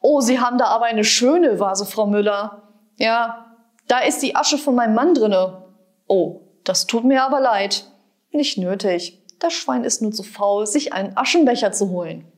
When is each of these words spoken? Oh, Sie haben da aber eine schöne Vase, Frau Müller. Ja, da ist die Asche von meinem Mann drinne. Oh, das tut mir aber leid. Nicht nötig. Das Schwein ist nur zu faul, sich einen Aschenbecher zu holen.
Oh, 0.00 0.20
Sie 0.20 0.40
haben 0.40 0.58
da 0.58 0.66
aber 0.66 0.86
eine 0.86 1.04
schöne 1.04 1.60
Vase, 1.60 1.84
Frau 1.84 2.06
Müller. 2.06 2.62
Ja, 2.98 3.46
da 3.86 3.98
ist 4.00 4.22
die 4.22 4.34
Asche 4.34 4.58
von 4.58 4.74
meinem 4.74 4.94
Mann 4.94 5.14
drinne. 5.14 5.64
Oh, 6.06 6.40
das 6.64 6.86
tut 6.86 7.04
mir 7.04 7.22
aber 7.22 7.40
leid. 7.40 7.84
Nicht 8.32 8.58
nötig. 8.58 9.22
Das 9.38 9.52
Schwein 9.52 9.84
ist 9.84 10.02
nur 10.02 10.12
zu 10.12 10.22
faul, 10.22 10.66
sich 10.66 10.92
einen 10.92 11.16
Aschenbecher 11.16 11.72
zu 11.72 11.90
holen. 11.90 12.30